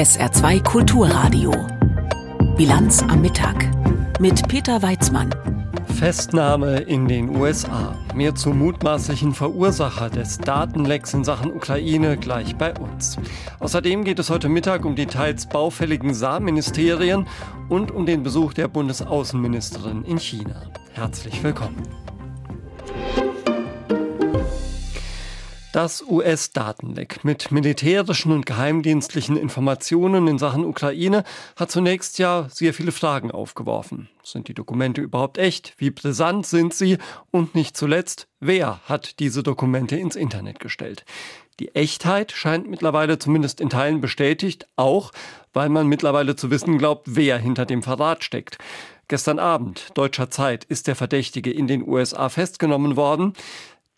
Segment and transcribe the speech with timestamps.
[0.00, 1.52] SR2 Kulturradio.
[2.56, 3.68] Bilanz am Mittag.
[4.18, 5.28] Mit Peter Weizmann.
[5.98, 7.94] Festnahme in den USA.
[8.14, 13.18] Mehr zum mutmaßlichen Verursacher des Datenlecks in Sachen Ukraine gleich bei uns.
[13.58, 17.26] Außerdem geht es heute Mittag um die teils baufälligen Saarministerien
[17.68, 20.62] und um den Besuch der Bundesaußenministerin in China.
[20.94, 21.76] Herzlich willkommen.
[25.72, 31.22] Das US-Datenleck mit militärischen und geheimdienstlichen Informationen in Sachen Ukraine
[31.54, 34.08] hat zunächst ja sehr viele Fragen aufgeworfen.
[34.24, 35.74] Sind die Dokumente überhaupt echt?
[35.78, 36.98] Wie brisant sind sie?
[37.30, 41.04] Und nicht zuletzt, wer hat diese Dokumente ins Internet gestellt?
[41.60, 45.12] Die Echtheit scheint mittlerweile zumindest in Teilen bestätigt, auch
[45.52, 48.58] weil man mittlerweile zu wissen glaubt, wer hinter dem Verrat steckt.
[49.10, 53.34] Gestern Abend, deutscher Zeit, ist der Verdächtige in den USA festgenommen worden.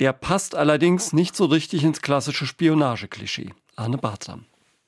[0.03, 3.51] Der passt allerdings nicht so richtig ins klassische Spionageklischee.
[3.77, 4.47] Arne Bartram.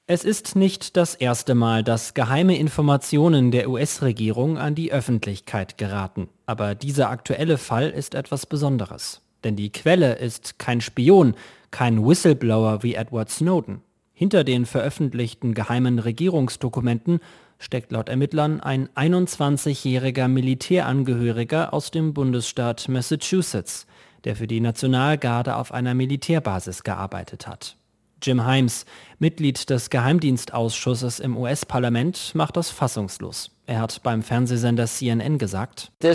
[0.08, 6.30] Es ist nicht das erste Mal, dass geheime Informationen der US-Regierung an die Öffentlichkeit geraten.
[6.46, 9.20] Aber dieser aktuelle Fall ist etwas Besonderes.
[9.44, 11.36] Denn die Quelle ist kein Spion,
[11.70, 13.82] kein Whistleblower wie Edward Snowden.
[14.14, 17.20] Hinter den veröffentlichten geheimen Regierungsdokumenten
[17.60, 23.86] steckt laut Ermittlern ein 21-jähriger Militärangehöriger aus dem Bundesstaat Massachusetts
[24.24, 27.76] der für die Nationalgarde auf einer Militärbasis gearbeitet hat.
[28.22, 28.86] Jim Himes,
[29.18, 33.53] Mitglied des Geheimdienstausschusses im US-Parlament, macht das fassungslos.
[33.66, 36.12] Er hat beim Fernsehsender CNN gesagt, wir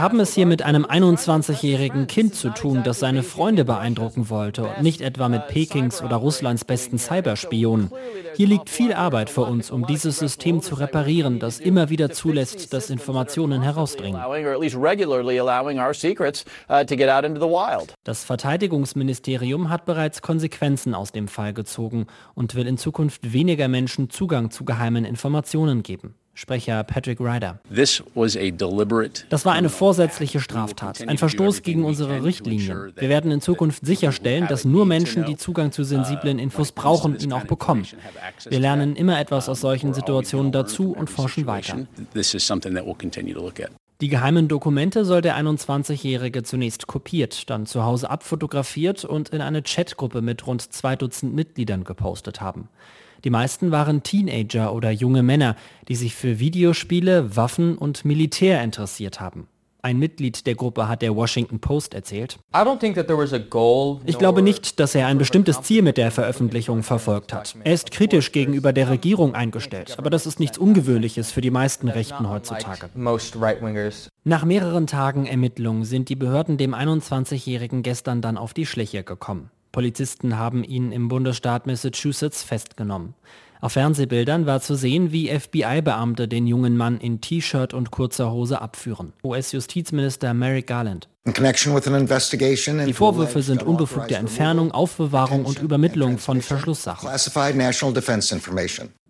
[0.00, 4.82] haben es hier mit einem 21-jährigen Kind zu tun, das seine Freunde beeindrucken wollte und
[4.82, 7.92] nicht etwa mit Pekings oder Russlands besten Cyberspionen.
[8.34, 12.72] Hier liegt viel Arbeit vor uns, um dieses System zu reparieren, das immer wieder zulässt,
[12.72, 14.20] dass Informationen herausdringen.
[14.20, 14.34] Uh,
[18.04, 24.10] das Verteidigungsministerium hat bereits Konsequenzen aus dem Fall gezogen und will in Zukunft weniger Menschen
[24.10, 26.14] Zugang zu geheimen Informationen geben.
[26.38, 27.58] Sprecher Patrick Ryder.
[27.68, 32.92] Das war eine vorsätzliche Straftat, ein Verstoß gegen unsere Richtlinien.
[32.94, 37.32] Wir werden in Zukunft sicherstellen, dass nur Menschen, die Zugang zu sensiblen Infos brauchen, ihn
[37.32, 37.88] auch bekommen.
[38.48, 41.88] Wir lernen immer etwas aus solchen Situationen dazu und forschen weiter.
[44.00, 49.62] Die geheimen Dokumente soll der 21-Jährige zunächst kopiert, dann zu Hause abfotografiert und in eine
[49.62, 52.68] Chatgruppe mit rund zwei Dutzend Mitgliedern gepostet haben.
[53.24, 55.56] Die meisten waren Teenager oder junge Männer,
[55.88, 59.48] die sich für Videospiele, Waffen und Militär interessiert haben.
[59.80, 62.38] Ein Mitglied der Gruppe hat der Washington Post erzählt.
[64.06, 67.54] Ich glaube nicht, dass er ein bestimmtes Ziel mit der Veröffentlichung verfolgt hat.
[67.62, 71.88] Er ist kritisch gegenüber der Regierung eingestellt, aber das ist nichts Ungewöhnliches für die meisten
[71.88, 72.90] Rechten heutzutage.
[74.24, 79.50] Nach mehreren Tagen Ermittlungen sind die Behörden dem 21-Jährigen gestern dann auf die Schliche gekommen.
[79.78, 83.14] Polizisten haben ihn im Bundesstaat Massachusetts festgenommen.
[83.60, 88.60] Auf Fernsehbildern war zu sehen, wie FBI-Beamte den jungen Mann in T-Shirt und kurzer Hose
[88.60, 89.12] abführen.
[89.22, 91.08] US-Justizminister Merrick Garland.
[91.24, 97.08] Die Vorwürfe sind unbefugte Entfernung, Aufbewahrung und Übermittlung von Verschlusssachen.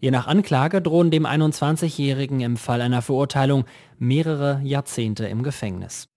[0.01, 3.65] Je nach Anklage drohen dem 21-Jährigen im Fall einer Verurteilung
[3.99, 6.09] mehrere Jahrzehnte im Gefängnis.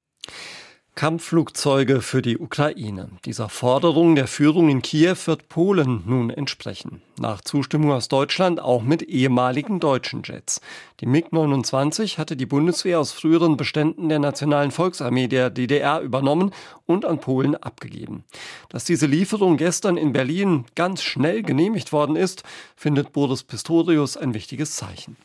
[0.96, 3.10] Kampfflugzeuge für die Ukraine.
[3.24, 7.02] Dieser Forderung der Führung in Kiew wird Polen nun entsprechen.
[7.18, 10.60] Nach Zustimmung aus Deutschland auch mit ehemaligen deutschen Jets.
[11.00, 16.52] Die MiG-29 hatte die Bundeswehr aus früheren Beständen der Nationalen Volksarmee der DDR übernommen
[16.86, 18.26] und an Polen abgegeben.
[18.68, 22.44] Dass diese Lieferung gestern in Berlin ganz schnell genehmigt worden ist,
[22.76, 25.16] findet Boris Pistorius ein wichtiges Zeichen.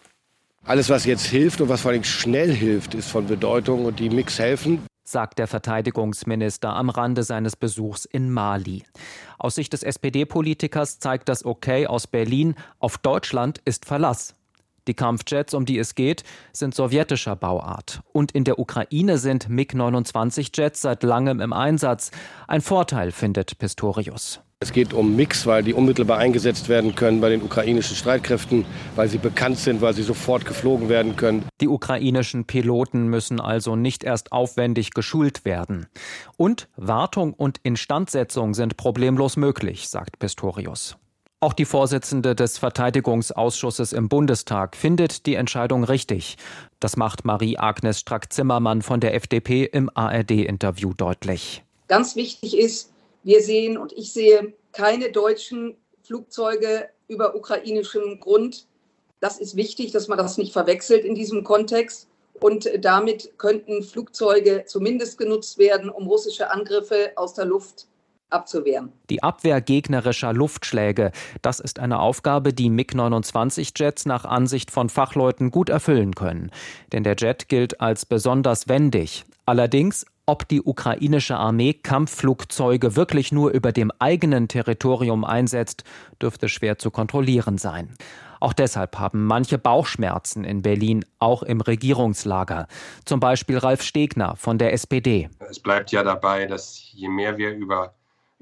[0.65, 4.11] Alles, was jetzt hilft und was vor allem schnell hilft, ist von Bedeutung und die
[4.11, 8.85] Mix helfen sagt der Verteidigungsminister am Rande seines Besuchs in Mali.
[9.39, 14.35] Aus Sicht des SPD-Politikers zeigt das Okay aus Berlin, auf Deutschland ist Verlass.
[14.89, 16.23] Die Kampfjets, um die es geht,
[16.53, 18.03] sind sowjetischer Bauart.
[18.13, 22.13] Und in der Ukraine sind MiG-29-Jets seit langem im Einsatz.
[22.47, 24.41] Ein Vorteil, findet Pistorius.
[24.59, 28.65] Es geht um Mix, weil die unmittelbar eingesetzt werden können bei den ukrainischen Streitkräften,
[28.95, 31.45] weil sie bekannt sind, weil sie sofort geflogen werden können.
[31.61, 35.89] Die ukrainischen Piloten müssen also nicht erst aufwendig geschult werden.
[36.39, 40.97] Und Wartung und Instandsetzung sind problemlos möglich, sagt Pistorius.
[41.41, 46.39] Auch die Vorsitzende des Verteidigungsausschusses im Bundestag findet die Entscheidung richtig.
[46.81, 51.63] Das macht Marie-Agnes Strack-Zimmermann von der FDP im ARD-Interview deutlich.
[51.89, 52.91] Ganz wichtig ist,
[53.27, 58.67] wir sehen und ich sehe keine deutschen Flugzeuge über ukrainischem Grund.
[59.21, 62.09] Das ist wichtig, dass man das nicht verwechselt in diesem Kontext.
[62.41, 67.89] Und damit könnten Flugzeuge zumindest genutzt werden, um russische Angriffe aus der Luft
[68.31, 68.93] abzuwehren.
[69.11, 71.11] Die Abwehr gegnerischer Luftschläge,
[71.43, 76.53] das ist eine Aufgabe, die MiG-29-Jets nach Ansicht von Fachleuten gut erfüllen können.
[76.93, 79.25] Denn der Jet gilt als besonders wendig.
[79.47, 85.85] Allerdings ob die ukrainische Armee Kampfflugzeuge wirklich nur über dem eigenen Territorium einsetzt,
[86.21, 87.95] dürfte schwer zu kontrollieren sein.
[88.41, 92.67] Auch deshalb haben manche Bauchschmerzen in Berlin, auch im Regierungslager.
[93.05, 95.31] Zum Beispiel Ralf Stegner von der SPD.
[95.49, 97.95] Es bleibt ja dabei, dass je mehr wir über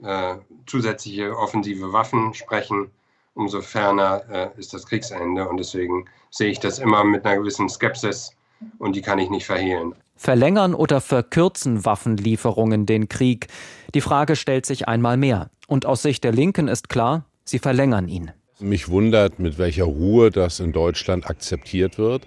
[0.02, 0.36] äh,
[0.66, 2.90] zusätzliche offensive Waffen sprechen,
[3.34, 5.48] umso ferner äh, ist das Kriegsende.
[5.48, 8.36] Und deswegen sehe ich das immer mit einer gewissen Skepsis
[8.78, 9.94] und die kann ich nicht verhehlen.
[10.16, 13.48] Verlängern oder verkürzen Waffenlieferungen den Krieg?
[13.94, 15.50] Die Frage stellt sich einmal mehr.
[15.66, 18.30] Und aus Sicht der Linken ist klar, sie verlängern ihn.
[18.60, 22.22] Mich wundert, mit welcher Ruhe das in Deutschland akzeptiert wird.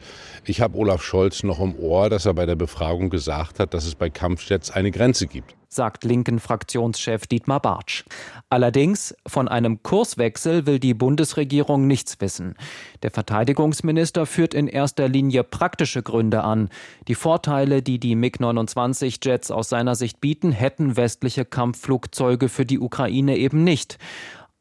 [0.45, 3.86] Ich habe Olaf Scholz noch im Ohr, dass er bei der Befragung gesagt hat, dass
[3.86, 8.04] es bei Kampfjets eine Grenze gibt sagt linken Fraktionschef Dietmar Bartsch.
[8.50, 12.56] Allerdings von einem Kurswechsel will die Bundesregierung nichts wissen.
[13.04, 16.68] Der Verteidigungsminister führt in erster Linie praktische Gründe an.
[17.08, 23.38] Die Vorteile, die die MiG-29-Jets aus seiner Sicht bieten, hätten westliche Kampfflugzeuge für die Ukraine
[23.38, 23.98] eben nicht.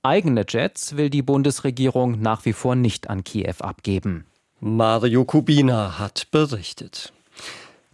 [0.03, 4.27] Eigene Jets will die Bundesregierung nach wie vor nicht an Kiew abgeben.
[4.61, 7.13] Mario Kubina hat berichtet.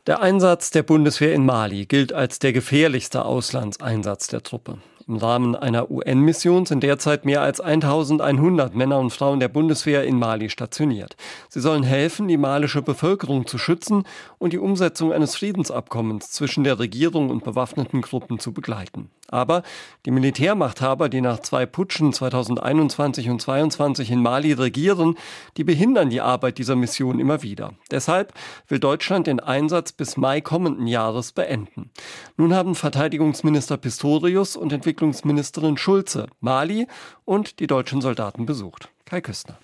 [0.08, 4.78] Der Einsatz der Bundeswehr in Mali gilt als der gefährlichste Auslandseinsatz der Truppe.
[5.06, 10.18] Im Rahmen einer UN-Mission sind derzeit mehr als 1100 Männer und Frauen der Bundeswehr in
[10.18, 11.14] Mali stationiert.
[11.48, 14.02] Sie sollen helfen, die malische Bevölkerung zu schützen
[14.38, 19.08] und die Umsetzung eines Friedensabkommens zwischen der Regierung und bewaffneten Gruppen zu begleiten.
[19.32, 19.64] Aber
[20.06, 25.16] die Militärmachthaber, die nach zwei Putschen 2021 und 2022 in Mali regieren,
[25.56, 27.72] die behindern die Arbeit dieser Mission immer wieder.
[27.90, 28.32] Deshalb
[28.68, 31.90] will Deutschland den Einsatz bis Mai kommenden Jahres beenden.
[32.36, 36.86] Nun haben Verteidigungsminister Pistorius und Entwicklungsminister Entwicklungsministerin Schulze Mali
[37.24, 38.90] und die deutschen Soldaten besucht.
[39.06, 39.58] Kai Küstner.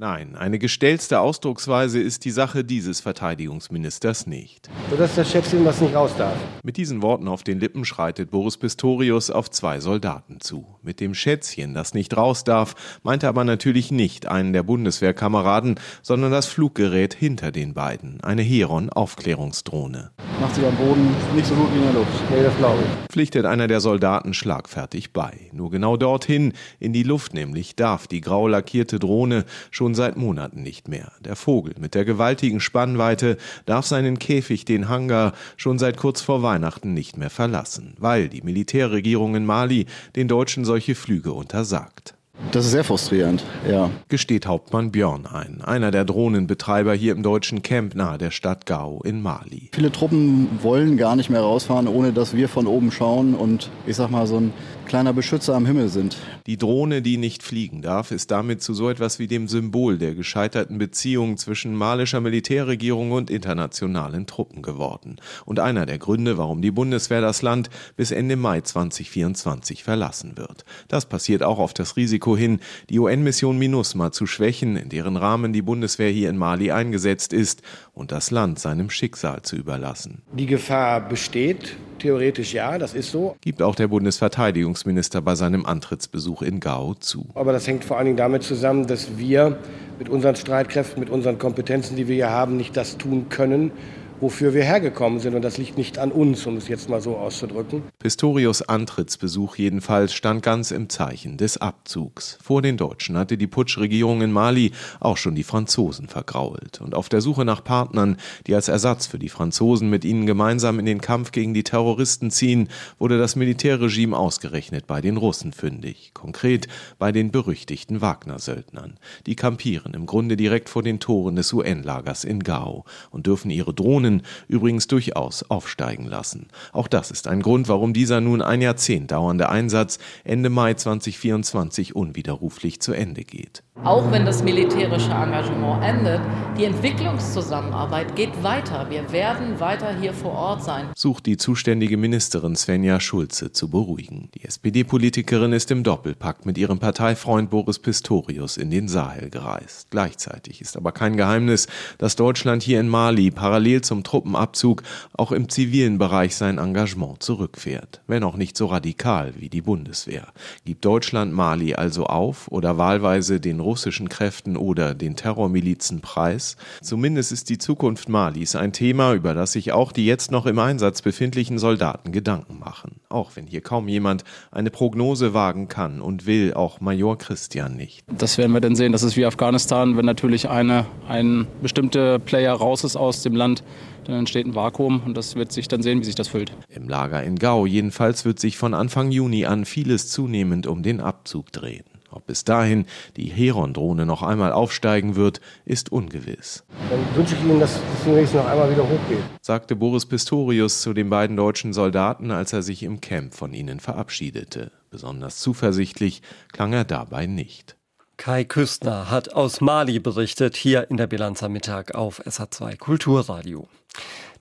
[0.00, 4.70] Nein, eine gestellte Ausdrucksweise ist die Sache dieses Verteidigungsministers nicht.
[4.88, 6.38] Sodass das Schätzchen was nicht raus darf.
[6.62, 10.64] Mit diesen Worten auf den Lippen schreitet Boris Pistorius auf zwei Soldaten zu.
[10.80, 15.74] Mit dem Schätzchen, das nicht raus darf, meint er aber natürlich nicht einen der Bundeswehrkameraden,
[16.00, 20.12] sondern das Fluggerät hinter den beiden, eine Heron-Aufklärungsdrohne.
[20.40, 22.30] Macht sich am Boden nicht so gut wie in der Luft.
[22.30, 23.12] Nee, das glaube ich.
[23.12, 25.50] Pflichtet einer der Soldaten schlagfertig bei.
[25.52, 30.16] Nur genau dorthin, in die Luft nämlich, darf die grau lackierte Drohne schon schon seit
[30.16, 31.10] Monaten nicht mehr.
[31.24, 36.44] Der Vogel mit der gewaltigen Spannweite darf seinen Käfig, den Hangar, schon seit kurz vor
[36.44, 42.14] Weihnachten nicht mehr verlassen, weil die Militärregierung in Mali den Deutschen solche Flüge untersagt.
[42.52, 43.90] Das ist sehr frustrierend, ja.
[44.08, 49.02] Gesteht Hauptmann Björn ein, einer der Drohnenbetreiber hier im deutschen Camp nahe der Stadt Gao
[49.04, 49.70] in Mali.
[49.74, 53.96] Viele Truppen wollen gar nicht mehr rausfahren, ohne dass wir von oben schauen und ich
[53.96, 54.52] sag mal so ein
[54.90, 56.16] kleiner Beschützer am Himmel sind.
[56.46, 60.16] Die Drohne, die nicht fliegen darf, ist damit zu so etwas wie dem Symbol der
[60.16, 65.20] gescheiterten Beziehungen zwischen malischer Militärregierung und internationalen Truppen geworden.
[65.46, 70.64] Und einer der Gründe, warum die Bundeswehr das Land bis Ende Mai 2024 verlassen wird.
[70.88, 72.58] Das passiert auch auf das Risiko hin,
[72.88, 77.62] die UN-Mission MINUSMA zu schwächen, in deren Rahmen die Bundeswehr hier in Mali eingesetzt ist,
[77.92, 80.22] und das Land seinem Schicksal zu überlassen.
[80.32, 83.36] Die Gefahr besteht, theoretisch ja, das ist so.
[83.40, 87.26] Gibt auch der Bundesverteidigungsminister bei seinem Antrittsbesuch in Gao zu.
[87.34, 89.58] Aber das hängt vor allen Dingen damit zusammen, dass wir
[89.98, 93.70] mit unseren Streitkräften, mit unseren Kompetenzen, die wir hier haben, nicht das tun können,
[94.20, 95.34] wofür wir hergekommen sind.
[95.34, 97.82] Und das liegt nicht an uns, um es jetzt mal so auszudrücken.
[97.98, 102.38] Pistorius Antrittsbesuch jedenfalls stand ganz im Zeichen des Abzugs.
[102.42, 106.80] Vor den Deutschen hatte die Putschregierung in Mali auch schon die Franzosen vergrault.
[106.80, 110.78] Und auf der Suche nach Partnern, die als Ersatz für die Franzosen mit ihnen gemeinsam
[110.78, 116.10] in den Kampf gegen die Terroristen ziehen, wurde das Militärregime ausgerechnet bei den Russen fündig.
[116.14, 118.98] Konkret bei den berüchtigten Wagner-Söldnern.
[119.26, 123.74] Die kampieren im Grunde direkt vor den Toren des UN-Lagers in Gao und dürfen ihre
[123.74, 126.48] Drohnen Inflationen übrigens durchaus aufsteigen lassen.
[126.72, 131.94] Auch das ist ein Grund, warum dieser nun ein Jahrzehnt dauernde Einsatz Ende Mai 2024
[131.94, 133.62] unwiderruflich zu Ende geht.
[133.82, 136.20] Auch wenn das militärische Engagement endet,
[136.58, 138.90] die Entwicklungszusammenarbeit geht weiter.
[138.90, 140.88] Wir werden weiter hier vor Ort sein.
[140.94, 144.28] Sucht die zuständige Ministerin Svenja Schulze zu beruhigen.
[144.34, 149.86] Die SPD-Politikerin ist im Doppelpakt mit ihrem Parteifreund Boris Pistorius in den Sahel gereist.
[149.90, 154.82] Gleichzeitig ist aber kein Geheimnis, dass Deutschland hier in Mali parallel zum Truppenabzug
[155.16, 158.00] auch im zivilen Bereich sein Engagement zurückfährt.
[158.06, 160.28] Wenn auch nicht so radikal wie die Bundeswehr.
[160.64, 166.56] Gibt Deutschland Mali also auf oder wahlweise den russischen Kräften oder den Terrormilizen preis.
[166.82, 170.58] Zumindest ist die Zukunft Malis ein Thema, über das sich auch die jetzt noch im
[170.58, 173.00] Einsatz befindlichen Soldaten Gedanken machen.
[173.08, 178.04] auch wenn hier kaum jemand eine Prognose wagen kann und will, auch Major Christian nicht.
[178.06, 178.92] Das werden wir dann sehen.
[178.92, 183.62] Das ist wie Afghanistan, wenn natürlich eine, ein bestimmter Player raus ist aus dem Land,
[184.10, 186.52] dann entsteht ein Vakuum und das wird sich dann sehen, wie sich das füllt.
[186.68, 191.00] Im Lager in Gau jedenfalls wird sich von Anfang Juni an vieles zunehmend um den
[191.00, 191.84] Abzug drehen.
[192.12, 192.86] Ob bis dahin
[193.16, 196.64] die Heron-Drohne noch einmal aufsteigen wird, ist ungewiss.
[196.90, 199.22] Dann wünsche ich Ihnen, dass es zunächst noch einmal wieder hochgeht.
[199.40, 203.78] Sagte Boris Pistorius zu den beiden deutschen Soldaten, als er sich im Camp von ihnen
[203.78, 204.72] verabschiedete.
[204.90, 207.76] Besonders zuversichtlich klang er dabei nicht.
[208.20, 213.66] Kai Küstner hat aus Mali berichtet, hier in der Bilanz am Mittag auf SA2 Kulturradio.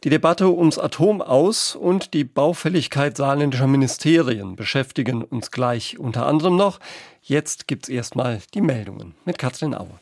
[0.04, 6.58] Die Debatte ums Atom aus und die Baufälligkeit saarländischer Ministerien beschäftigen uns gleich unter anderem
[6.58, 6.82] noch.
[7.22, 10.02] Jetzt gibt's erstmal die Meldungen mit Katrin Auer.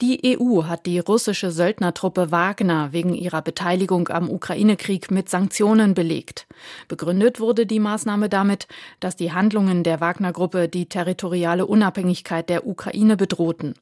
[0.00, 6.46] Die EU hat die russische Söldnertruppe Wagner wegen ihrer Beteiligung am Ukraine-Krieg mit Sanktionen belegt.
[6.86, 8.68] Begründet wurde die Maßnahme damit,
[9.00, 13.74] dass die Handlungen der Wagner-Gruppe die territoriale Unabhängigkeit der Ukraine bedrohten.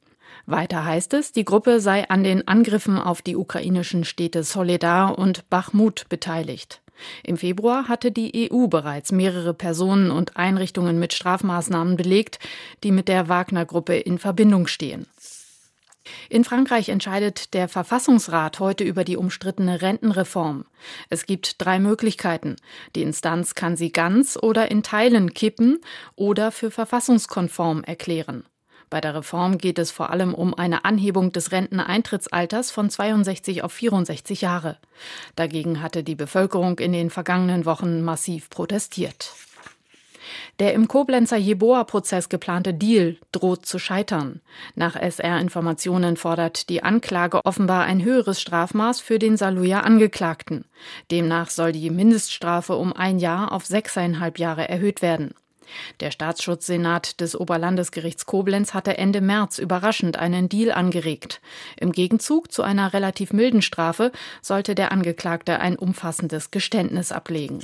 [0.47, 5.47] Weiter heißt es, die Gruppe sei an den Angriffen auf die ukrainischen Städte Soledar und
[5.51, 6.81] Bachmut beteiligt.
[7.23, 12.39] Im Februar hatte die EU bereits mehrere Personen und Einrichtungen mit Strafmaßnahmen belegt,
[12.83, 15.05] die mit der Wagner-Gruppe in Verbindung stehen.
[16.29, 20.65] In Frankreich entscheidet der Verfassungsrat heute über die umstrittene Rentenreform.
[21.09, 22.55] Es gibt drei Möglichkeiten.
[22.95, 25.79] Die Instanz kann sie ganz oder in Teilen kippen
[26.15, 28.43] oder für verfassungskonform erklären.
[28.89, 33.73] Bei der Reform geht es vor allem um eine Anhebung des Renteneintrittsalters von 62 auf
[33.73, 34.77] 64 Jahre.
[35.35, 39.33] Dagegen hatte die Bevölkerung in den vergangenen Wochen massiv protestiert.
[40.59, 44.41] Der im Koblenzer Jeboa-Prozess geplante Deal droht zu scheitern.
[44.75, 50.65] Nach SR-Informationen fordert die Anklage offenbar ein höheres Strafmaß für den Saluja Angeklagten.
[51.11, 55.33] Demnach soll die Mindeststrafe um ein Jahr auf sechseinhalb Jahre erhöht werden.
[55.99, 61.41] Der Staatsschutzsenat des Oberlandesgerichts Koblenz hatte Ende März überraschend einen Deal angeregt.
[61.77, 67.59] Im Gegenzug zu einer relativ milden Strafe sollte der Angeklagte ein umfassendes Geständnis ablegen.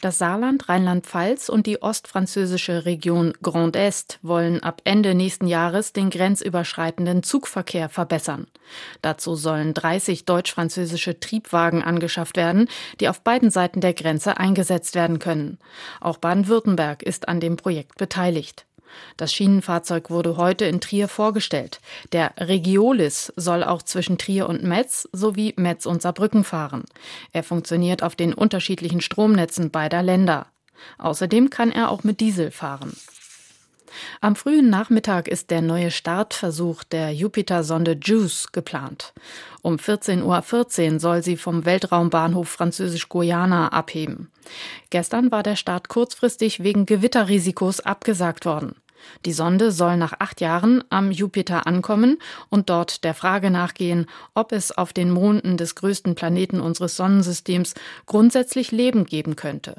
[0.00, 6.10] Das Saarland, Rheinland-Pfalz und die ostfranzösische Region Grand Est wollen ab Ende nächsten Jahres den
[6.10, 8.46] grenzüberschreitenden Zugverkehr verbessern.
[9.02, 12.68] Dazu sollen 30 deutsch-französische Triebwagen angeschafft werden,
[13.00, 15.58] die auf beiden Seiten der Grenze eingesetzt werden können.
[16.00, 18.66] Auch Baden-Württemberg ist an dem Projekt beteiligt.
[19.16, 21.80] Das Schienenfahrzeug wurde heute in Trier vorgestellt.
[22.12, 26.84] Der Regiolis soll auch zwischen Trier und Metz sowie Metz und Saarbrücken fahren.
[27.32, 30.46] Er funktioniert auf den unterschiedlichen Stromnetzen beider Länder.
[30.98, 32.92] Außerdem kann er auch mit Diesel fahren.
[34.20, 39.12] Am frühen Nachmittag ist der neue Startversuch der Jupiter-Sonde JUICE geplant.
[39.62, 44.30] Um 14.14 Uhr soll sie vom Weltraumbahnhof Französisch-Guyana abheben.
[44.90, 48.76] Gestern war der Start kurzfristig wegen Gewitterrisikos abgesagt worden.
[49.24, 54.52] Die Sonde soll nach acht Jahren am Jupiter ankommen und dort der Frage nachgehen, ob
[54.52, 57.74] es auf den Monden des größten Planeten unseres Sonnensystems
[58.06, 59.76] grundsätzlich Leben geben könnte.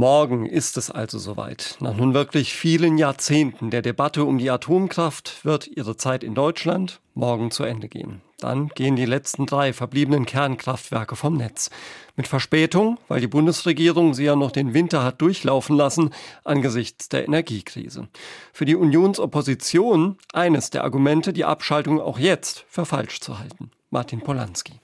[0.00, 1.76] Morgen ist es also soweit.
[1.80, 7.02] Nach nun wirklich vielen Jahrzehnten der Debatte um die Atomkraft wird ihre Zeit in Deutschland
[7.12, 8.22] morgen zu Ende gehen.
[8.40, 11.70] Dann gehen die letzten drei verbliebenen Kernkraftwerke vom Netz.
[12.16, 16.10] Mit Verspätung, weil die Bundesregierung sie ja noch den Winter hat durchlaufen lassen
[16.44, 18.08] angesichts der Energiekrise.
[18.52, 23.70] Für die Unionsopposition eines der Argumente, die Abschaltung auch jetzt für falsch zu halten.
[23.90, 24.80] Martin Polanski.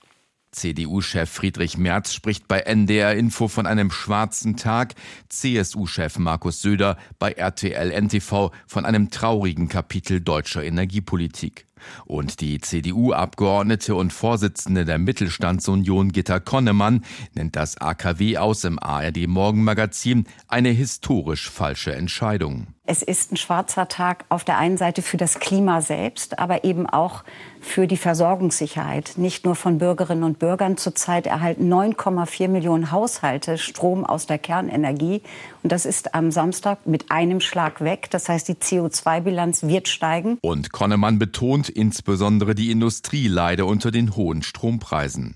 [0.51, 4.95] CDU-Chef Friedrich Merz spricht bei NDR Info von einem schwarzen Tag,
[5.29, 11.66] CSU-Chef Markus Söder bei RTL NTV von einem traurigen Kapitel deutscher Energiepolitik.
[12.05, 17.03] Und die CDU-Abgeordnete und Vorsitzende der Mittelstandsunion Gitta Konnemann
[17.33, 22.67] nennt das AKW aus im ARD Morgenmagazin eine historisch falsche Entscheidung.
[22.89, 26.87] Es ist ein schwarzer Tag auf der einen Seite für das Klima selbst, aber eben
[26.87, 27.25] auch
[27.59, 29.15] für die Versorgungssicherheit.
[29.17, 30.77] Nicht nur von Bürgerinnen und Bürgern.
[30.77, 35.21] Zurzeit erhalten 9,4 Millionen Haushalte Strom aus der Kernenergie.
[35.63, 38.07] Und das ist am Samstag mit einem Schlag weg.
[38.11, 40.37] Das heißt, die CO2-Bilanz wird steigen.
[40.39, 45.35] Und Konnemann betont, insbesondere die Industrie leide unter den hohen Strompreisen.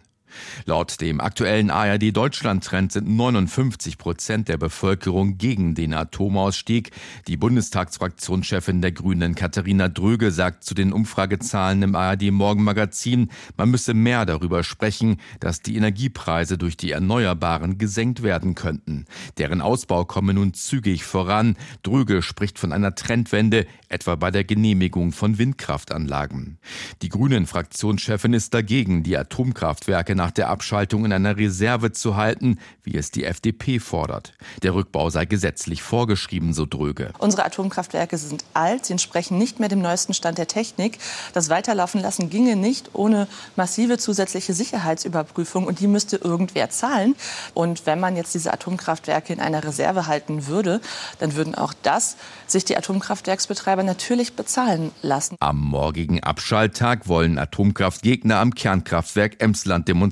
[0.66, 6.92] Laut dem aktuellen ARD Deutschland-Trend sind 59 Prozent der Bevölkerung gegen den Atomausstieg.
[7.28, 13.94] Die Bundestagsfraktionschefin der Grünen Katharina Dröge sagt zu den Umfragezahlen im ARD Morgenmagazin, man müsse
[13.94, 19.06] mehr darüber sprechen, dass die Energiepreise durch die Erneuerbaren gesenkt werden könnten.
[19.38, 21.58] Deren Ausbau komme nun zügig voran.
[21.84, 26.58] Dröge spricht von einer Trendwende, etwa bei der Genehmigung von Windkraftanlagen.
[27.02, 32.96] Die Grünen-Fraktionschefin ist dagegen, die Atomkraftwerke nach der Abschaltung in einer Reserve zu halten, wie
[32.96, 34.34] es die FDP fordert.
[34.64, 37.12] Der Rückbau sei gesetzlich vorgeschrieben, so dröge.
[37.20, 41.00] Unsere Atomkraftwerke sind alt, sie entsprechen nicht mehr dem neuesten Stand der Technik.
[41.34, 47.16] Das Weiterlaufen lassen ginge nicht ohne massive zusätzliche Sicherheitsüberprüfung und die müsste irgendwer zahlen.
[47.54, 50.80] Und wenn man jetzt diese Atomkraftwerke in einer Reserve halten würde,
[51.20, 52.16] dann würden auch das
[52.48, 55.36] sich die Atomkraftwerksbetreiber natürlich bezahlen lassen.
[55.42, 60.11] Am morgigen Abschalttag wollen Atomkraftgegner am Kernkraftwerk Emsland demonstrieren.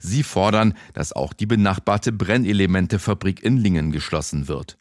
[0.00, 4.78] Sie fordern, dass auch die benachbarte Brennelementefabrik in Lingen geschlossen wird.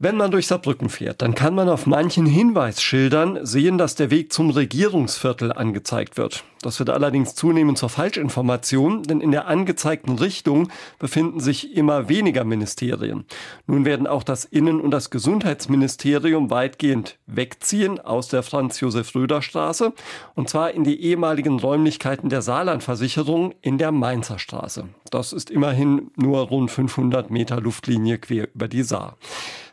[0.00, 4.32] Wenn man durch Saarbrücken fährt, dann kann man auf manchen Hinweisschildern sehen, dass der Weg
[4.32, 6.44] zum Regierungsviertel angezeigt wird.
[6.62, 10.68] Das wird allerdings zunehmend zur Falschinformation, denn in der angezeigten Richtung
[11.00, 13.24] befinden sich immer weniger Ministerien.
[13.66, 19.92] Nun werden auch das Innen- und das Gesundheitsministerium weitgehend wegziehen aus der Franz-Josef-Röder-Straße
[20.36, 24.84] und zwar in die ehemaligen Räumlichkeiten der Saarlandversicherung in der Mainzer Straße.
[25.10, 29.16] Das ist immerhin nur rund 500 Meter Luftlinie quer über die Saar.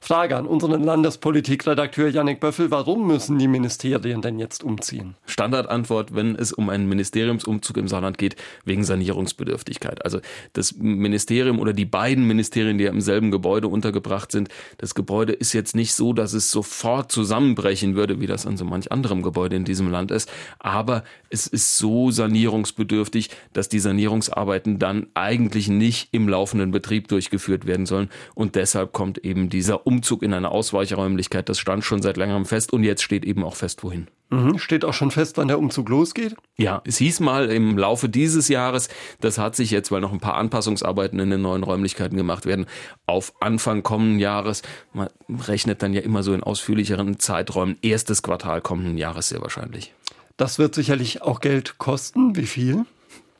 [0.06, 5.16] Frage an unseren Landespolitikredakteur Yannick Böffel, warum müssen die Ministerien denn jetzt umziehen?
[5.26, 10.06] Standardantwort, wenn es um einen Ministeriumsumzug im Saarland geht, wegen Sanierungsbedürftigkeit.
[10.06, 10.20] Also
[10.54, 15.34] das Ministerium oder die beiden Ministerien, die ja im selben Gebäude untergebracht sind, das Gebäude
[15.34, 19.24] ist jetzt nicht so, dass es sofort zusammenbrechen würde, wie das an so manch anderem
[19.24, 25.68] Gebäude in diesem Land ist, aber es ist so sanierungsbedürftig, dass die Sanierungsarbeiten dann eigentlich
[25.68, 30.52] nicht im laufenden Betrieb durchgeführt werden sollen und deshalb kommt eben dieser Umzug in eine
[30.52, 34.08] Ausweichräumlichkeit, das stand schon seit längerem fest und jetzt steht eben auch fest, wohin.
[34.30, 34.58] Mhm.
[34.58, 36.36] Steht auch schon fest, wann der Umzug losgeht?
[36.58, 38.90] Ja, es hieß mal im Laufe dieses Jahres,
[39.20, 42.66] das hat sich jetzt, weil noch ein paar Anpassungsarbeiten in den neuen Räumlichkeiten gemacht werden,
[43.06, 44.62] auf Anfang kommenden Jahres.
[44.94, 47.78] Man rechnet dann ja immer so in ausführlicheren Zeiträumen.
[47.82, 49.94] Erstes Quartal kommenden Jahres sehr wahrscheinlich.
[50.38, 52.36] Das wird sicherlich auch Geld kosten.
[52.36, 52.86] Wie viel?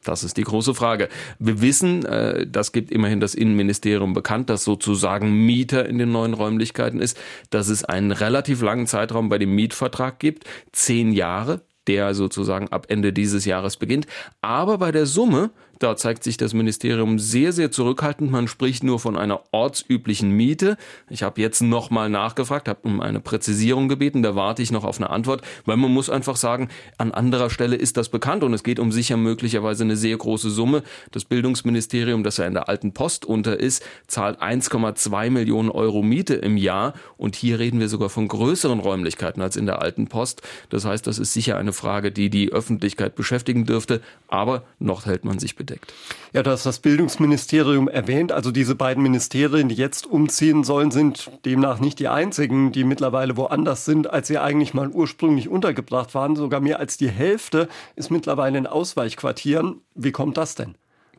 [0.08, 1.08] Das ist die große Frage.
[1.38, 6.34] Wir wissen, äh, das gibt immerhin das Innenministerium bekannt, dass sozusagen Mieter in den neuen
[6.34, 7.18] Räumlichkeiten ist,
[7.50, 12.86] dass es einen relativ langen Zeitraum bei dem Mietvertrag gibt, zehn Jahre, der sozusagen ab
[12.88, 14.06] Ende dieses Jahres beginnt.
[14.42, 18.30] Aber bei der Summe da zeigt sich das Ministerium sehr, sehr zurückhaltend.
[18.30, 20.76] Man spricht nur von einer ortsüblichen Miete.
[21.10, 24.22] Ich habe jetzt nochmal nachgefragt, habe um eine Präzisierung gebeten.
[24.22, 27.76] Da warte ich noch auf eine Antwort, weil man muss einfach sagen, an anderer Stelle
[27.76, 30.82] ist das bekannt und es geht um sicher möglicherweise eine sehr große Summe.
[31.10, 36.34] Das Bildungsministerium, das ja in der alten Post unter ist, zahlt 1,2 Millionen Euro Miete
[36.34, 40.42] im Jahr und hier reden wir sogar von größeren Räumlichkeiten als in der alten Post.
[40.70, 45.24] Das heißt, das ist sicher eine Frage, die die Öffentlichkeit beschäftigen dürfte, aber noch hält
[45.24, 45.92] man sich bedeckt abgedeckt.
[46.32, 48.32] Ja, du hast das Bildungsministerium erwähnt.
[48.32, 53.36] Also diese beiden Ministerien, die jetzt umziehen sollen, sind demnach nicht die einzigen, die mittlerweile
[53.36, 56.36] woanders sind, als sie eigentlich mal ursprünglich untergebracht waren.
[56.36, 59.80] Sogar mehr als die Hälfte ist mittlerweile in Ausweichquartieren.
[59.94, 60.74] Wie kommt das denn?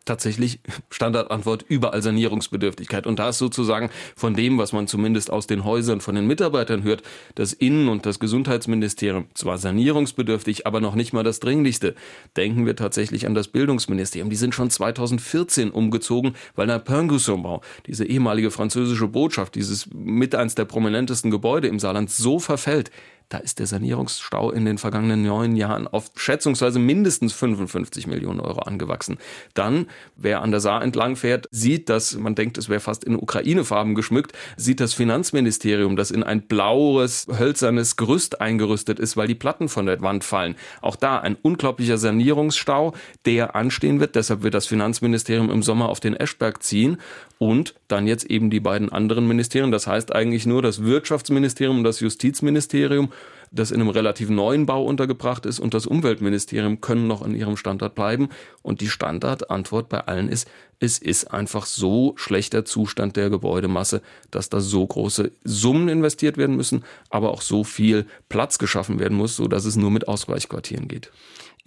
[0.07, 3.05] Tatsächlich Standardantwort überall Sanierungsbedürftigkeit.
[3.05, 6.83] Und da ist sozusagen von dem, was man zumindest aus den Häusern von den Mitarbeitern
[6.83, 7.03] hört,
[7.35, 11.95] das Innen- und das Gesundheitsministerium zwar sanierungsbedürftig, aber noch nicht mal das Dringlichste.
[12.35, 14.29] Denken wir tatsächlich an das Bildungsministerium.
[14.29, 20.55] Die sind schon 2014 umgezogen, weil der Pingusson-Bau, diese ehemalige französische Botschaft, dieses mit eins
[20.55, 22.91] der prominentesten Gebäude im Saarland so verfällt,
[23.29, 28.59] da ist der Sanierungsstau in den vergangenen neun Jahren auf schätzungsweise mindestens 55 Millionen Euro
[28.59, 29.17] angewachsen.
[29.53, 33.15] Dann, wer an der Saar entlang fährt, sieht, dass man denkt, es wäre fast in
[33.15, 39.35] Ukraine-Farben geschmückt, sieht das Finanzministerium, das in ein blaues, hölzernes Gerüst eingerüstet ist, weil die
[39.35, 40.55] Platten von der Wand fallen.
[40.81, 42.93] Auch da ein unglaublicher Sanierungsstau,
[43.25, 44.15] der anstehen wird.
[44.15, 46.97] Deshalb wird das Finanzministerium im Sommer auf den Eschberg ziehen
[47.39, 49.71] und dann jetzt eben die beiden anderen Ministerien.
[49.71, 53.11] Das heißt eigentlich nur das Wirtschaftsministerium und das Justizministerium,
[53.51, 57.55] das in einem relativ neuen Bau untergebracht ist, und das Umweltministerium können noch an ihrem
[57.55, 58.29] Standort bleiben.
[58.61, 64.49] Und die Standardantwort bei allen ist, es ist einfach so schlechter Zustand der Gebäudemasse, dass
[64.49, 69.35] da so große Summen investiert werden müssen, aber auch so viel Platz geschaffen werden muss,
[69.35, 71.11] so dass es nur mit Ausweichquartieren geht.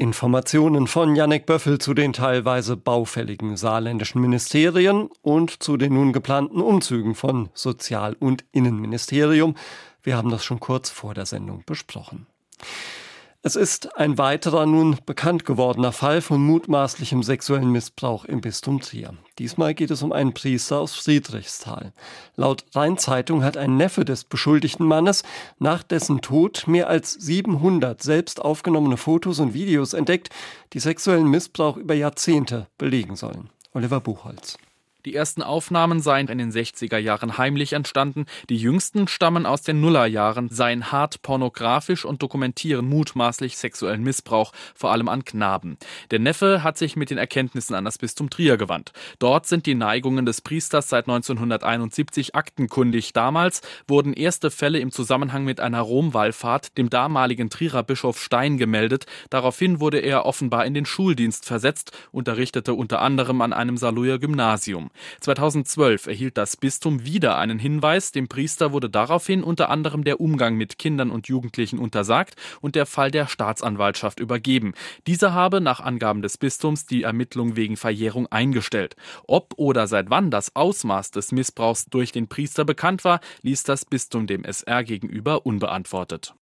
[0.00, 6.62] Informationen von Jannek Böffel zu den teilweise baufälligen saarländischen Ministerien und zu den nun geplanten
[6.62, 9.56] Umzügen von Sozial- und Innenministerium.
[10.02, 12.26] Wir haben das schon kurz vor der Sendung besprochen.
[13.42, 19.14] Es ist ein weiterer nun bekannt gewordener Fall von mutmaßlichem sexuellen Missbrauch im Bistum Trier.
[19.38, 21.94] Diesmal geht es um einen Priester aus Friedrichsthal.
[22.36, 25.22] Laut Rheinzeitung hat ein Neffe des beschuldigten Mannes
[25.58, 30.28] nach dessen Tod mehr als 700 selbst aufgenommene Fotos und Videos entdeckt,
[30.74, 33.48] die sexuellen Missbrauch über Jahrzehnte belegen sollen.
[33.72, 34.58] Oliver Buchholz.
[35.06, 39.80] Die ersten Aufnahmen seien in den 60er Jahren heimlich entstanden, die jüngsten stammen aus den
[39.80, 45.78] Nullerjahren, seien hart pornografisch und dokumentieren mutmaßlich sexuellen Missbrauch, vor allem an Knaben.
[46.10, 48.92] Der Neffe hat sich mit den Erkenntnissen an das Bistum Trier gewandt.
[49.18, 53.14] Dort sind die Neigungen des Priesters seit 1971 aktenkundig.
[53.14, 59.06] Damals wurden erste Fälle im Zusammenhang mit einer Romwallfahrt dem damaligen Trierer Bischof Stein gemeldet.
[59.30, 64.89] Daraufhin wurde er offenbar in den Schuldienst versetzt, unterrichtete unter anderem an einem Saarlouer Gymnasium.
[65.20, 68.12] 2012 erhielt das Bistum wieder einen Hinweis.
[68.12, 72.86] Dem Priester wurde daraufhin unter anderem der Umgang mit Kindern und Jugendlichen untersagt und der
[72.86, 74.74] Fall der Staatsanwaltschaft übergeben.
[75.06, 78.96] Dieser habe nach Angaben des Bistums die Ermittlung wegen Verjährung eingestellt.
[79.26, 83.84] Ob oder seit wann das Ausmaß des Missbrauchs durch den Priester bekannt war, ließ das
[83.84, 86.34] Bistum dem SR gegenüber unbeantwortet.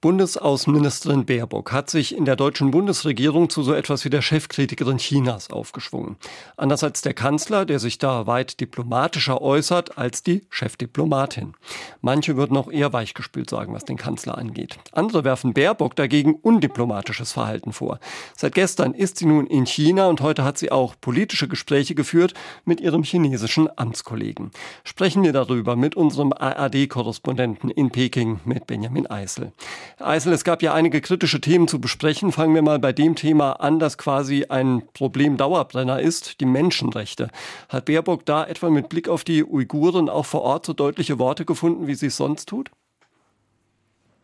[0.00, 5.50] Bundesaußenministerin Baerbock hat sich in der deutschen Bundesregierung zu so etwas wie der Chefkritikerin Chinas
[5.50, 6.18] aufgeschwungen.
[6.56, 11.54] Anders als der Kanzler, der sich da weit diplomatischer äußert als die Chefdiplomatin.
[12.00, 14.78] Manche würden auch eher weichgespült sagen, was den Kanzler angeht.
[14.92, 17.98] Andere werfen Baerbock dagegen undiplomatisches Verhalten vor.
[18.36, 22.34] Seit gestern ist sie nun in China und heute hat sie auch politische Gespräche geführt
[22.64, 24.52] mit ihrem chinesischen Amtskollegen.
[24.84, 29.50] Sprechen wir darüber mit unserem ARD-Korrespondenten in Peking, mit Benjamin Eisel.
[29.98, 32.32] Eisel, es gab ja einige kritische Themen zu besprechen.
[32.32, 37.28] Fangen wir mal bei dem Thema an, das quasi ein Problem-Dauerbrenner ist, die Menschenrechte.
[37.68, 41.44] Hat Baerbock da etwa mit Blick auf die Uiguren auch vor Ort so deutliche Worte
[41.44, 42.70] gefunden, wie sie es sonst tut?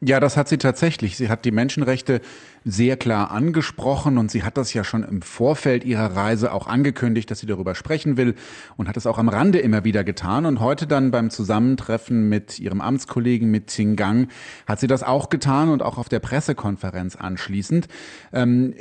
[0.07, 1.17] Ja, das hat sie tatsächlich.
[1.17, 2.21] Sie hat die Menschenrechte
[2.65, 7.31] sehr klar angesprochen und sie hat das ja schon im Vorfeld ihrer Reise auch angekündigt,
[7.31, 8.35] dass sie darüber sprechen will
[8.79, 10.47] und hat es auch am Rande immer wieder getan.
[10.47, 14.29] Und heute dann beim Zusammentreffen mit ihrem Amtskollegen, mit Xingang,
[14.67, 17.87] hat sie das auch getan und auch auf der Pressekonferenz anschließend.
[18.33, 18.75] Ähm,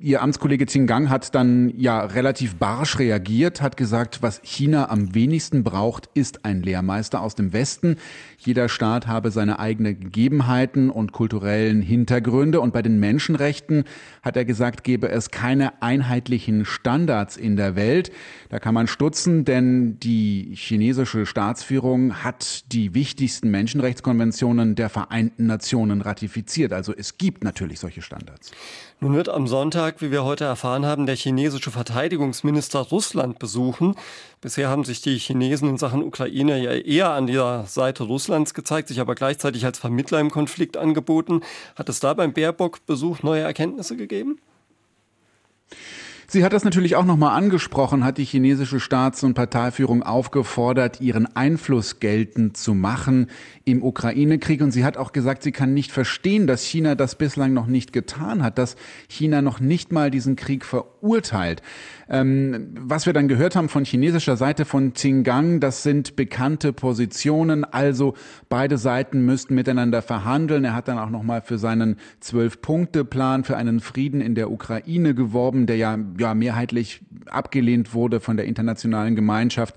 [0.00, 5.62] ihr Amtskollege Xingang hat dann ja relativ barsch reagiert, hat gesagt, was China am wenigsten
[5.62, 7.96] braucht, ist ein Lehrmeister aus dem Westen.
[8.38, 13.84] Jeder Staat habe seine eigene Gegebenheiten und kulturellen Hintergründe und bei den Menschen Menschenrechten
[14.22, 18.10] hat er gesagt, gebe es keine einheitlichen Standards in der Welt.
[18.48, 26.00] Da kann man stutzen, denn die chinesische Staatsführung hat die wichtigsten Menschenrechtskonventionen der Vereinten Nationen
[26.00, 26.72] ratifiziert.
[26.72, 28.52] Also es gibt natürlich solche Standards.
[29.02, 33.94] Nun wird am Sonntag, wie wir heute erfahren haben, der chinesische Verteidigungsminister Russland besuchen.
[34.42, 38.88] Bisher haben sich die Chinesen in Sachen Ukraine ja eher an der Seite Russlands gezeigt,
[38.88, 41.40] sich aber gleichzeitig als Vermittler im Konflikt angeboten.
[41.76, 44.38] Hat es da beim Baerbock-Besuch neue Erkenntnisse gegeben?
[46.32, 51.26] Sie hat das natürlich auch nochmal angesprochen, hat die chinesische Staats- und Parteiführung aufgefordert, ihren
[51.34, 53.26] Einfluss geltend zu machen
[53.64, 54.60] im Ukraine-Krieg.
[54.60, 57.92] Und sie hat auch gesagt, sie kann nicht verstehen, dass China das bislang noch nicht
[57.92, 58.76] getan hat, dass
[59.08, 60.99] China noch nicht mal diesen Krieg verurteilt.
[62.08, 67.64] Ähm, was wir dann gehört haben von chinesischer Seite von Xingang, das sind bekannte Positionen.
[67.64, 68.14] Also
[68.48, 70.64] beide Seiten müssten miteinander verhandeln.
[70.64, 75.66] Er hat dann auch nochmal für seinen Zwölf-Punkte-Plan für einen Frieden in der Ukraine geworben,
[75.66, 79.76] der ja, ja mehrheitlich abgelehnt wurde von der internationalen Gemeinschaft.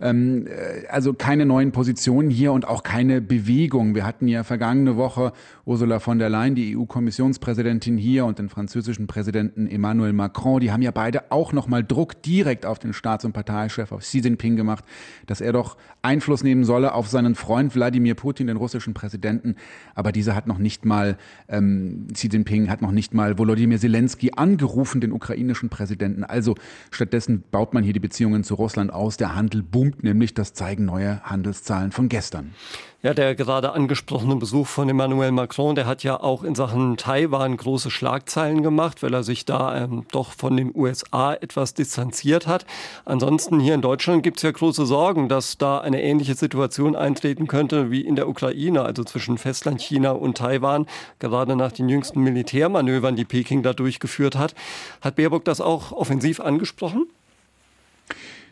[0.00, 3.94] Ähm, äh, also keine neuen Positionen hier und auch keine Bewegung.
[3.94, 5.32] Wir hatten ja vergangene Woche
[5.64, 10.57] Ursula von der Leyen, die EU-Kommissionspräsidentin hier und den französischen Präsidenten Emmanuel Macron.
[10.60, 14.18] Die haben ja beide auch nochmal Druck direkt auf den Staats- und Parteichef, auf Xi
[14.18, 14.84] Jinping gemacht,
[15.26, 19.56] dass er doch Einfluss nehmen solle auf seinen Freund Wladimir Putin, den russischen Präsidenten.
[19.94, 21.16] Aber dieser hat noch nicht mal,
[21.48, 26.24] ähm, Xi Jinping hat noch nicht mal Volodymyr Zelensky angerufen, den ukrainischen Präsidenten.
[26.24, 26.54] Also
[26.90, 29.16] stattdessen baut man hier die Beziehungen zu Russland aus.
[29.16, 32.54] Der Handel boomt nämlich, das zeigen neue Handelszahlen von gestern.
[33.00, 37.56] Ja, der gerade angesprochene Besuch von Emmanuel Macron, der hat ja auch in Sachen Taiwan
[37.56, 42.66] große Schlagzeilen gemacht, weil er sich da ähm, doch von den USA etwas distanziert hat.
[43.04, 47.46] Ansonsten hier in Deutschland gibt es ja große Sorgen, dass da eine ähnliche Situation eintreten
[47.46, 50.86] könnte wie in der Ukraine, also zwischen Festland China und Taiwan,
[51.20, 54.56] gerade nach den jüngsten Militärmanövern, die Peking da durchgeführt hat.
[55.02, 57.06] Hat Baerbock das auch offensiv angesprochen?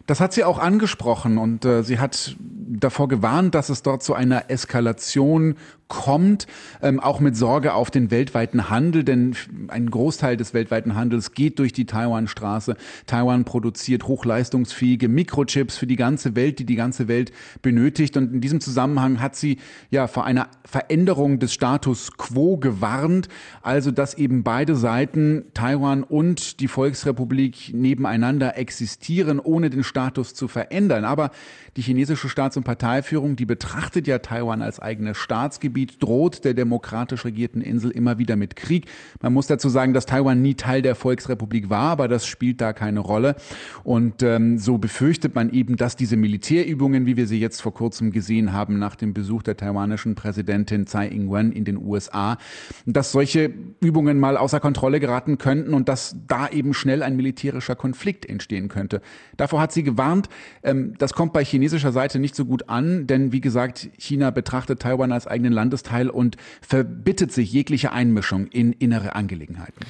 [0.06, 2.36] Das hat sie auch angesprochen und äh, sie hat
[2.68, 5.56] davor gewarnt, dass es dort zu einer Eskalation
[5.88, 6.46] kommt,
[6.82, 9.36] ähm, auch mit Sorge auf den weltweiten Handel, denn
[9.68, 12.76] ein Großteil des weltweiten Handels geht durch die Taiwanstraße.
[13.06, 17.30] Taiwan produziert hochleistungsfähige Mikrochips für die ganze Welt, die die ganze Welt
[17.62, 18.16] benötigt.
[18.16, 19.58] Und in diesem Zusammenhang hat sie
[19.90, 23.28] ja vor einer Veränderung des Status quo gewarnt,
[23.62, 30.46] also dass eben beide Seiten, Taiwan und die Volksrepublik, nebeneinander existieren, ohne den Status zu
[30.46, 31.06] verändern.
[31.06, 31.30] Aber
[31.78, 37.24] die chinesische Staats- und Parteiführung, die betrachtet ja Taiwan als eigenes Staatsgebiet, droht der demokratisch
[37.24, 38.86] regierten Insel immer wieder mit Krieg.
[39.22, 42.74] Man muss dazu sagen, dass Taiwan nie Teil der Volksrepublik war, aber das spielt da
[42.74, 43.36] keine Rolle.
[43.84, 48.12] Und ähm, so befürchtet man eben, dass diese Militärübungen, wie wir sie jetzt vor kurzem
[48.12, 52.36] gesehen haben, nach dem Besuch der taiwanischen Präsidentin Tsai Ing-wen in den USA,
[52.84, 57.76] dass solche Übungen mal außer Kontrolle geraten könnten und dass da eben schnell ein militärischer
[57.76, 59.00] Konflikt entstehen könnte.
[59.38, 60.28] Davor hat sie gewarnt.
[60.62, 64.80] Ähm, das kommt bei chinesischer Seite nicht so gut an, denn wie gesagt, China betrachtet
[64.80, 69.86] Taiwan als eigenen Landesteil und verbittet sich jegliche Einmischung in innere Angelegenheiten.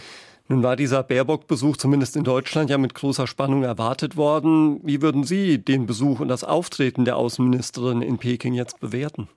[0.48, 4.80] Nun war dieser Baerbock-Besuch zumindest in Deutschland ja mit großer Spannung erwartet worden.
[4.84, 9.28] Wie würden Sie den Besuch und das Auftreten der Außenministerin in Peking jetzt bewerten?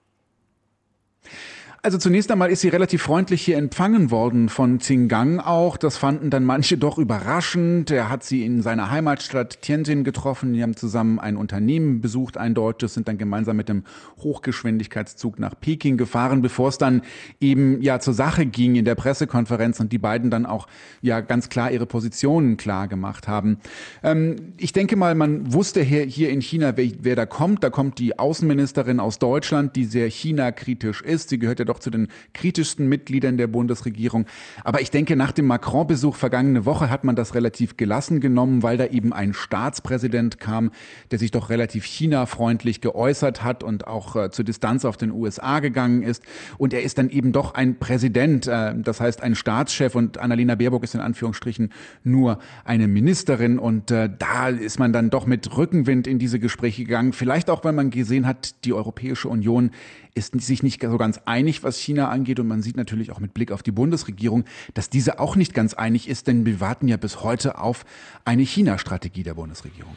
[1.81, 5.77] Also zunächst einmal ist sie relativ freundlich hier empfangen worden von Xingang auch.
[5.77, 7.89] Das fanden dann manche doch überraschend.
[7.89, 10.51] Er hat sie in seiner Heimatstadt Tianjin getroffen.
[10.51, 13.85] Die haben zusammen ein Unternehmen besucht, ein deutsches, sind dann gemeinsam mit dem
[14.21, 17.01] Hochgeschwindigkeitszug nach Peking gefahren, bevor es dann
[17.39, 20.67] eben ja zur Sache ging in der Pressekonferenz und die beiden dann auch
[21.01, 23.57] ja ganz klar ihre Positionen klar gemacht haben.
[24.03, 27.63] Ähm, ich denke mal, man wusste hier, hier in China, wer, wer da kommt.
[27.63, 31.29] Da kommt die Außenministerin aus Deutschland, die sehr China-kritisch ist.
[31.29, 34.25] Sie gehört ja doch zu den kritischsten Mitgliedern der Bundesregierung.
[34.63, 38.77] Aber ich denke, nach dem Macron-Besuch vergangene Woche hat man das relativ gelassen genommen, weil
[38.77, 40.71] da eben ein Staatspräsident kam,
[41.11, 45.59] der sich doch relativ China-freundlich geäußert hat und auch äh, zur Distanz auf den USA
[45.59, 46.23] gegangen ist.
[46.57, 50.55] Und er ist dann eben doch ein Präsident, äh, das heißt ein Staatschef und Annalena
[50.55, 51.71] Baerbock ist in Anführungsstrichen
[52.03, 53.59] nur eine Ministerin.
[53.59, 57.13] Und äh, da ist man dann doch mit Rückenwind in diese Gespräche gegangen.
[57.13, 59.71] Vielleicht auch, weil man gesehen hat, die Europäische Union
[60.15, 62.39] ist sich nicht so ganz einig, was China angeht.
[62.39, 65.73] Und man sieht natürlich auch mit Blick auf die Bundesregierung, dass diese auch nicht ganz
[65.73, 67.85] einig ist, denn wir warten ja bis heute auf
[68.25, 69.95] eine China-Strategie der Bundesregierung.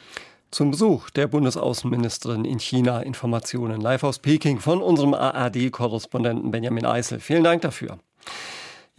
[0.50, 7.20] Zum Besuch der Bundesaußenministerin in China Informationen live aus Peking von unserem ARD-Korrespondenten Benjamin Eisel.
[7.20, 7.98] Vielen Dank dafür.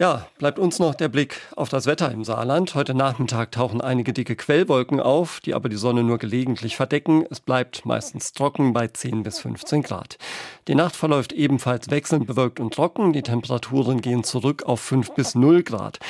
[0.00, 2.74] Ja, bleibt uns noch der Blick auf das Wetter im Saarland.
[2.74, 7.24] Heute Nachmittag tauchen einige dicke Quellwolken auf, die aber die Sonne nur gelegentlich verdecken.
[7.30, 10.18] Es bleibt meistens trocken bei 10 bis 15 Grad.
[10.66, 13.12] Die Nacht verläuft ebenfalls wechselnd bewölkt und trocken.
[13.12, 16.00] Die Temperaturen gehen zurück auf 5 bis 0 Grad.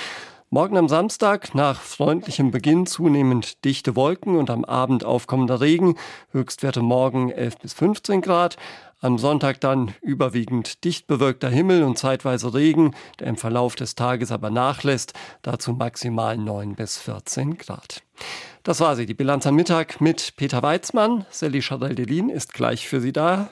[0.54, 5.96] Morgen am Samstag nach freundlichem Beginn zunehmend dichte Wolken und am Abend aufkommender Regen.
[6.30, 8.56] Höchstwerte morgen 11 bis 15 Grad.
[9.00, 14.32] Am Sonntag dann überwiegend dicht bewölkter Himmel und zeitweise Regen, der im Verlauf des Tages
[14.32, 18.02] aber nachlässt, dazu maximal 9 bis 14 Grad.
[18.62, 21.26] Das war sie, die Bilanz am Mittag mit Peter Weizmann.
[21.30, 23.50] Sally Chadel-Delin ist gleich für Sie da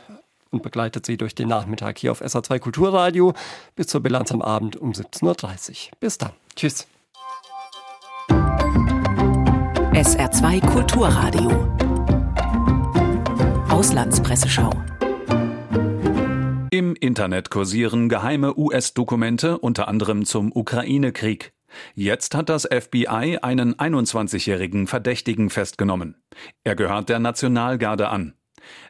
[0.50, 3.34] und begleitet Sie durch den Nachmittag hier auf SA2 Kulturradio
[3.74, 5.90] bis zur Bilanz am Abend um 17.30 Uhr.
[6.00, 6.32] Bis dann.
[6.56, 6.86] Tschüss.
[9.92, 11.50] SR2 Kulturradio.
[13.68, 14.72] Auslandspresseschau.
[16.74, 21.52] Im Internet kursieren geheime US-Dokumente, unter anderem zum Ukraine-Krieg.
[21.94, 26.16] Jetzt hat das FBI einen 21-jährigen Verdächtigen festgenommen.
[26.64, 28.32] Er gehört der Nationalgarde an.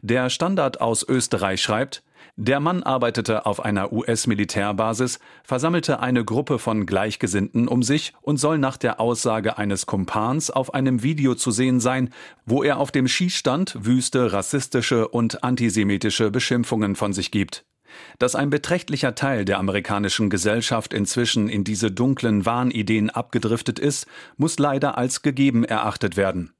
[0.00, 2.04] Der Standard aus Österreich schreibt,
[2.36, 8.58] der Mann arbeitete auf einer US-Militärbasis, versammelte eine Gruppe von Gleichgesinnten um sich und soll
[8.58, 12.10] nach der Aussage eines Kumpans auf einem Video zu sehen sein,
[12.46, 17.66] wo er auf dem Schießstand wüste rassistische und antisemitische Beschimpfungen von sich gibt.
[18.18, 24.58] Dass ein beträchtlicher Teil der amerikanischen Gesellschaft inzwischen in diese dunklen Wahnideen abgedriftet ist, muss
[24.58, 26.52] leider als gegeben erachtet werden.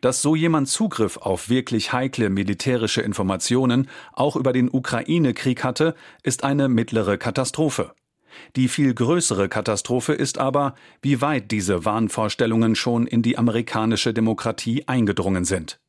[0.00, 6.44] Dass so jemand Zugriff auf wirklich heikle militärische Informationen auch über den Ukraine-Krieg hatte, ist
[6.44, 7.92] eine mittlere Katastrophe.
[8.56, 14.86] Die viel größere Katastrophe ist aber, wie weit diese Wahnvorstellungen schon in die amerikanische Demokratie
[14.86, 15.80] eingedrungen sind.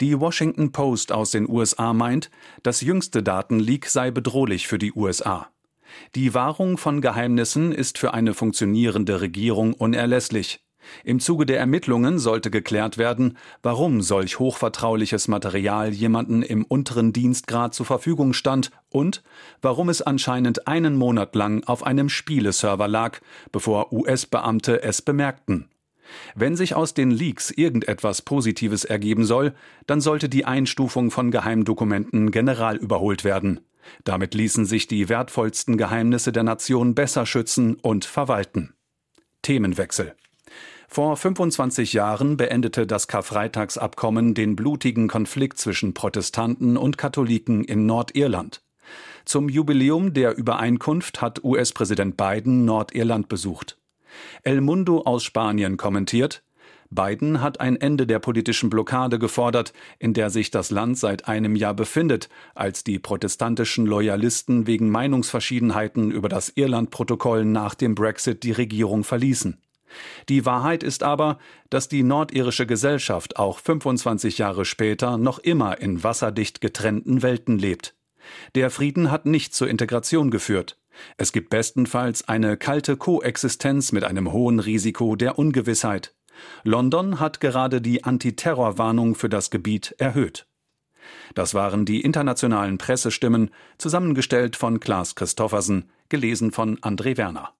[0.00, 2.30] Die Washington Post aus den USA meint,
[2.62, 5.48] das jüngste Datenleak sei bedrohlich für die USA.
[6.14, 10.64] Die Wahrung von Geheimnissen ist für eine funktionierende Regierung unerlässlich.
[11.04, 17.74] Im Zuge der Ermittlungen sollte geklärt werden, warum solch hochvertrauliches Material jemanden im unteren Dienstgrad
[17.74, 19.22] zur Verfügung stand und
[19.60, 23.20] warum es anscheinend einen Monat lang auf einem Spieleserver lag,
[23.52, 25.68] bevor US-Beamte es bemerkten.
[26.34, 29.54] Wenn sich aus den Leaks irgendetwas Positives ergeben soll,
[29.86, 33.60] dann sollte die Einstufung von Geheimdokumenten general überholt werden.
[34.04, 38.74] Damit ließen sich die wertvollsten Geheimnisse der Nation besser schützen und verwalten.
[39.42, 40.14] Themenwechsel.
[40.88, 48.62] Vor 25 Jahren beendete das Karfreitagsabkommen den blutigen Konflikt zwischen Protestanten und Katholiken in Nordirland.
[49.24, 53.79] Zum Jubiläum der Übereinkunft hat US-Präsident Biden Nordirland besucht.
[54.42, 56.42] El Mundo aus Spanien kommentiert,
[56.92, 61.54] Biden hat ein Ende der politischen Blockade gefordert, in der sich das Land seit einem
[61.54, 68.50] Jahr befindet, als die protestantischen Loyalisten wegen Meinungsverschiedenheiten über das Irland-Protokoll nach dem Brexit die
[68.50, 69.58] Regierung verließen.
[70.28, 76.02] Die Wahrheit ist aber, dass die nordirische Gesellschaft auch 25 Jahre später noch immer in
[76.02, 77.94] wasserdicht getrennten Welten lebt.
[78.54, 80.76] Der Frieden hat nicht zur Integration geführt.
[81.16, 86.14] Es gibt bestenfalls eine kalte Koexistenz mit einem hohen Risiko der Ungewissheit.
[86.64, 90.46] London hat gerade die Antiterrorwarnung für das Gebiet erhöht.
[91.34, 97.48] Das waren die internationalen Pressestimmen, zusammengestellt von Klaas Christoffersen, gelesen von André Werner.